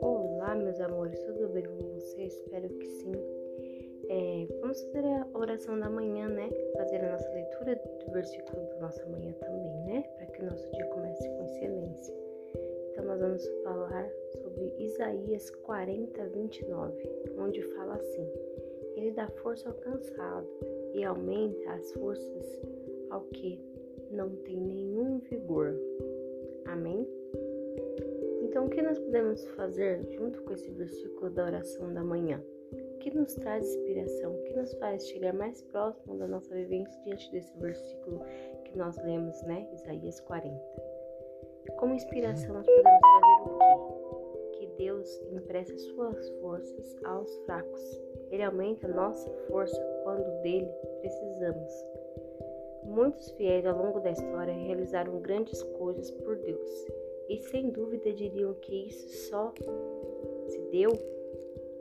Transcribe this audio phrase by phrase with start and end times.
[0.00, 2.34] Olá, meus amores, tudo bem com vocês?
[2.34, 3.12] Espero que sim.
[4.08, 6.50] É, vamos fazer a oração da manhã, né?
[6.76, 10.02] Fazer a nossa leitura do versículo da nossa manhã também, né?
[10.16, 12.16] Para que o nosso dia comece com excelência.
[12.90, 14.10] Então, nós vamos falar
[14.42, 17.08] sobre Isaías 40, 29,
[17.38, 18.28] onde fala assim:
[18.96, 20.48] Ele dá força ao cansado
[20.94, 22.60] e aumenta as forças
[23.10, 23.69] ao que
[24.10, 25.74] não tem nenhum vigor.
[26.66, 27.06] Amém?
[28.42, 32.42] Então, o que nós podemos fazer junto com esse versículo da oração da manhã?
[32.72, 34.34] O que nos traz inspiração?
[34.34, 38.20] O que nos faz chegar mais próximo da nossa vivência diante desse versículo
[38.64, 39.68] que nós lemos, né?
[39.72, 40.58] Isaías 40.
[41.78, 43.58] Como inspiração, nós podemos trazer o
[44.50, 44.58] quê?
[44.58, 48.02] Que Deus empresta suas forças aos fracos.
[48.30, 50.68] Ele aumenta nossa força quando dele
[51.00, 51.72] precisamos.
[52.84, 56.70] Muitos fiéis ao longo da história realizaram grandes coisas por Deus
[57.28, 59.52] e sem dúvida diriam que isso só
[60.48, 60.90] se deu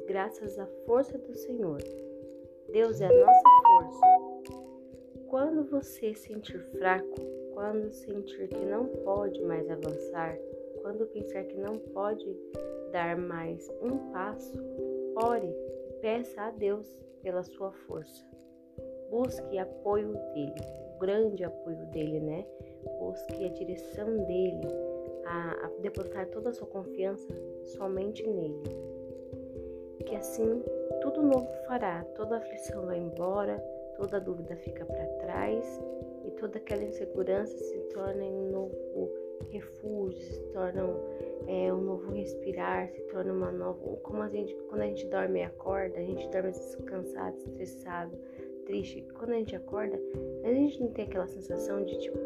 [0.06, 1.80] graças à força do Senhor.
[2.72, 4.59] Deus é a nossa força.
[5.28, 7.16] Quando você sentir fraco,
[7.53, 10.38] quando sentir que não pode mais avançar,
[10.81, 12.25] quando pensar que não pode
[12.91, 14.53] dar mais um passo,
[15.16, 16.88] ore e peça a Deus
[17.22, 18.25] pela sua força.
[19.09, 20.55] Busque apoio dele,
[20.95, 22.45] o grande apoio dele, né?
[22.99, 24.67] Busque a direção dele,
[25.25, 27.27] a, a depositar toda a sua confiança
[27.63, 28.63] somente nele.
[30.05, 30.63] Que assim
[31.01, 33.57] tudo novo fará, toda aflição vai embora,
[33.95, 35.81] toda dúvida fica para trás
[36.25, 39.11] e toda aquela insegurança se torna um novo
[39.49, 40.83] refúgio, se torna
[41.47, 43.79] é, um novo respirar, se torna uma nova.
[43.97, 46.51] Como a gente, quando a gente dorme e acorda, a gente dorme
[46.85, 48.17] cansado, estressado,
[48.70, 49.03] triste.
[49.16, 50.00] Quando a gente acorda,
[50.44, 52.17] a gente não tem aquela sensação de tipo,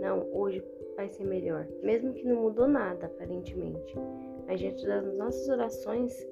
[0.00, 0.64] não, hoje
[0.96, 3.94] vai ser melhor, mesmo que não mudou nada aparentemente.
[4.48, 6.26] A gente das nossas orações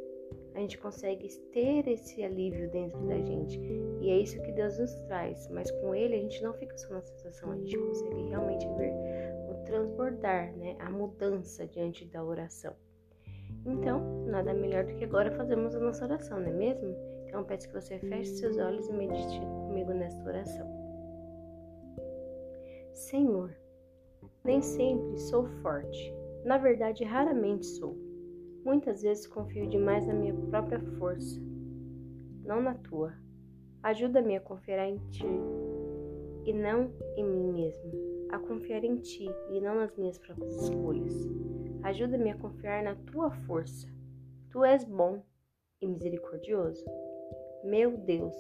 [0.55, 3.61] a gente consegue ter esse alívio dentro da gente.
[4.01, 5.49] E é isso que Deus nos traz.
[5.49, 8.93] Mas com Ele a gente não fica só na sensação, a gente consegue realmente ver
[9.51, 10.77] o transbordar, né?
[10.79, 12.73] A mudança diante da oração.
[13.67, 16.95] Então, nada melhor do que agora fazermos a nossa oração, não é mesmo?
[17.35, 20.69] Então, peço que você feche seus olhos e medite comigo nesta oração.
[22.93, 23.53] Senhor,
[24.45, 26.15] nem sempre sou forte.
[26.45, 27.99] Na verdade, raramente sou.
[28.65, 31.41] Muitas vezes confio demais na minha própria força,
[32.45, 33.13] não na tua.
[33.83, 35.27] Ajuda-me a confiar em ti
[36.45, 41.13] e não em mim mesmo, a confiar em ti e não nas minhas próprias escolhas.
[41.83, 43.89] Ajuda-me a confiar na tua força.
[44.53, 45.21] Tu és bom
[45.81, 46.85] e misericordioso.
[47.65, 48.35] Meu Deus,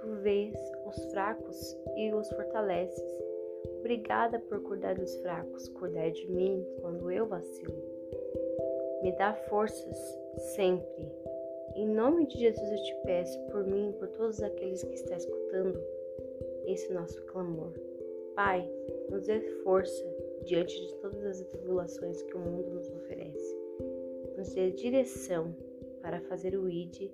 [0.00, 0.54] tu vês
[0.86, 3.18] os fracos e os fortaleces.
[3.78, 7.82] Obrigada por cuidar dos fracos, cuidar de mim quando eu vacilo.
[9.02, 9.96] Me dá forças
[10.54, 11.10] sempre.
[11.74, 15.82] Em nome de Jesus eu te peço por mim por todos aqueles que estão escutando
[16.66, 17.72] esse nosso clamor.
[18.34, 18.70] Pai,
[19.08, 20.04] nos dê força
[20.44, 23.56] diante de todas as tribulações que o mundo nos oferece.
[24.36, 25.54] Nos dê direção
[26.02, 27.10] para fazer o ID,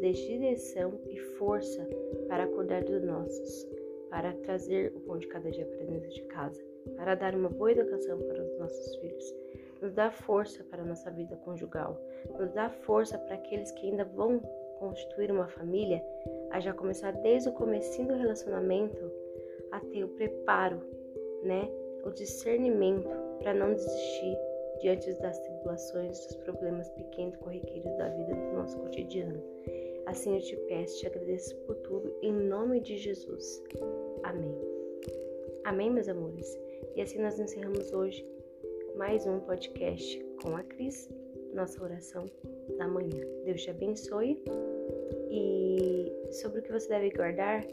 [0.00, 1.88] dê direção e força
[2.28, 3.68] para cuidar dos nossos,
[4.08, 6.60] para trazer o pão de cada dia para dentro de casa,
[6.96, 9.40] para dar uma boa educação para os nossos filhos
[9.80, 11.98] nos dá força para a nossa vida conjugal,
[12.38, 14.38] nos dá força para aqueles que ainda vão
[14.78, 16.02] constituir uma família,
[16.50, 19.10] a já começar desde o começo do relacionamento
[19.72, 20.80] a ter o preparo,
[21.42, 21.68] né,
[22.04, 24.38] o discernimento para não desistir
[24.80, 29.42] diante das tribulações, dos problemas pequenos corriqueiros da vida do nosso cotidiano.
[30.10, 33.62] Assim eu te peço, te agradeço por tudo, em nome de Jesus.
[34.24, 34.52] Amém.
[35.62, 36.58] Amém, meus amores.
[36.96, 38.26] E assim nós encerramos hoje
[38.96, 41.08] mais um podcast com a Cris,
[41.54, 42.26] nossa oração
[42.76, 43.24] da manhã.
[43.44, 44.42] Deus te abençoe
[45.30, 47.64] e sobre o que você deve guardar,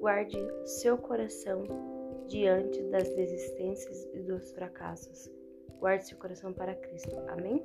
[0.00, 1.62] guarde seu coração
[2.26, 5.30] diante das desistências e dos fracassos.
[5.78, 7.16] Guarde seu coração para Cristo.
[7.28, 7.64] Amém?